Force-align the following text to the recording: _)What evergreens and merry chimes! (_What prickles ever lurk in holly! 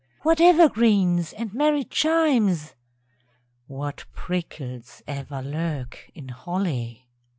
_)What 0.23 0.41
evergreens 0.41 1.31
and 1.31 1.53
merry 1.53 1.83
chimes! 1.83 2.73
(_What 3.69 4.05
prickles 4.13 5.03
ever 5.05 5.43
lurk 5.43 6.09
in 6.15 6.29
holly! 6.29 7.07